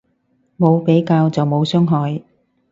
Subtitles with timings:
[0.57, 2.23] 冇比較就冇傷害